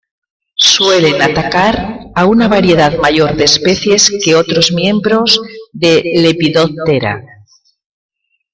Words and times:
Suelen 0.55 1.21
atacar 1.21 1.75
a 2.15 2.25
una 2.25 2.47
variedad 2.47 2.97
mayor 2.97 3.35
de 3.35 3.43
especies 3.43 4.09
que 4.25 4.33
otros 4.33 4.71
miembros 4.71 5.39
de 5.73 6.01
Lepidoptera. 6.15 7.23